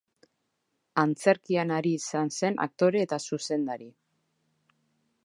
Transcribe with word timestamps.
Antzerkian 1.01 1.73
ari 1.75 1.93
izan 1.99 2.33
zen 2.39 2.57
aktore 2.67 3.05
eta 3.09 3.21
zuzendari. 3.31 3.91